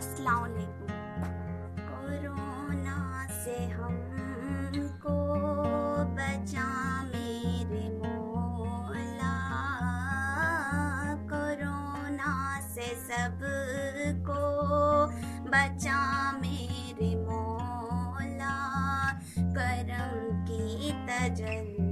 [0.00, 0.54] अस्सलाम
[1.88, 3.00] कोरोना
[3.44, 5.16] से हमको
[6.16, 6.68] बचा
[7.02, 9.34] मेरे मौला।
[11.32, 12.32] कोरोना
[12.72, 14.40] से सबको
[15.50, 16.00] बचा
[16.32, 18.56] मेरे मौला।
[19.58, 20.16] करम
[20.48, 21.89] की तजल्ली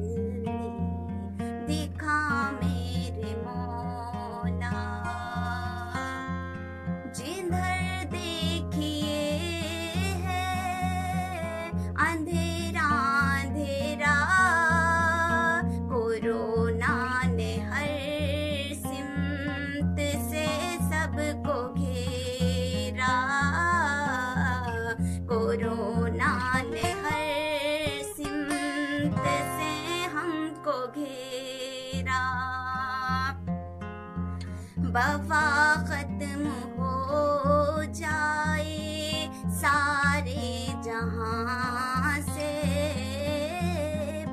[34.98, 36.48] वफा खत्म
[36.78, 42.50] हो जाए सारे जहाँ से।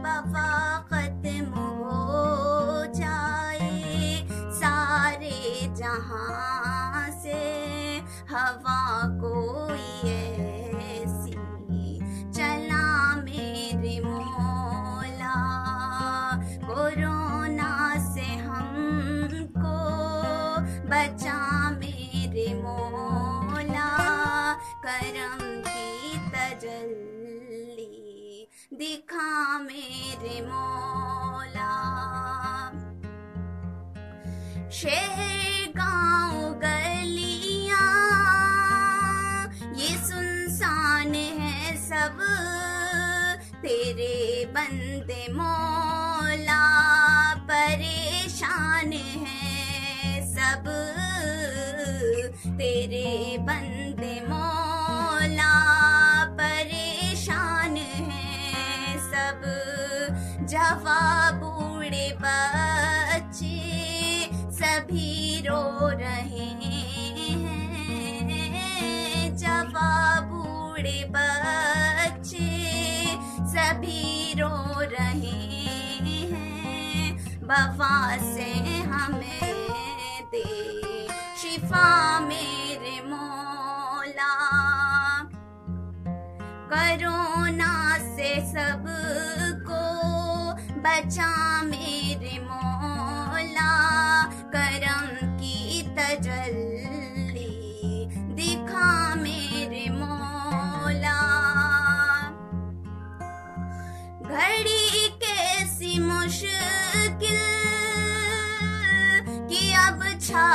[0.05, 7.41] वफा खत्म हो जाए सारे जहाँ से।
[8.31, 8.81] हवा
[9.21, 9.34] कोई
[22.91, 23.89] मौला
[24.86, 27.95] करम की तजल्ली,
[28.73, 31.73] दिखा मेरे मौला।
[34.72, 37.92] शहर, गाँव, गलियाँ,
[39.75, 42.17] ये सुनसान है सब।
[43.55, 45.64] तेरे बंदे मौला
[52.75, 55.51] तेरे बंदे मौला
[56.39, 59.45] परेशान है सब।
[60.51, 63.55] जवा बूढ़े बच्चे
[64.52, 65.61] सभी रो
[66.02, 67.45] रहे हैं।
[69.37, 69.93] जवा
[70.31, 72.52] बूढ़े बच्चे
[73.55, 75.39] सभी रो रहे
[76.33, 77.15] हैं।
[77.45, 78.52] वफा से
[78.91, 79.55] हमें
[80.31, 80.45] दे,
[81.41, 82.64] शिफा मेरे
[86.75, 89.83] कोरोना से सबको
[90.86, 91.30] बचा
[91.63, 93.75] मेरे मौला।
[94.55, 95.08] करम
[95.39, 97.47] की तजल्ली
[98.35, 101.21] दिखा मेरे मौला।
[104.27, 107.39] घड़ी कैसी मुश्किल
[109.49, 110.49] कि अब छा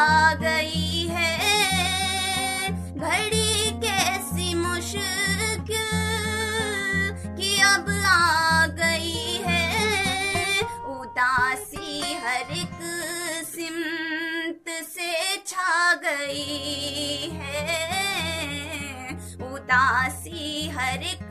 [14.51, 19.13] सिमत से छा गई है।
[19.53, 21.29] उदासी हर एक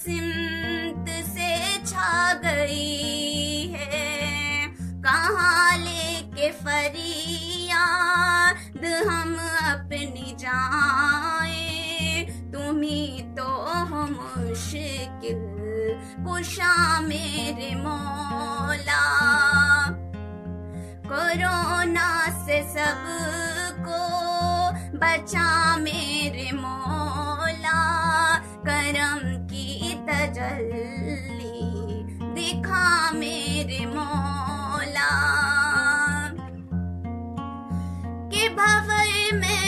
[0.00, 8.56] सिमत से छा गई है। कहाँ लेके फरियाद
[9.08, 9.36] हम
[9.72, 12.26] अपनी जाए?
[12.52, 13.46] तुम्ही तो
[13.86, 15.38] हो मुश्किल
[16.24, 18.15] कुशा मेरे मौला
[25.16, 27.80] बचा मेरे मोला
[28.66, 31.62] करम की तजल्ली।
[32.34, 35.10] दिखा मेरे मोला
[38.32, 38.95] के भव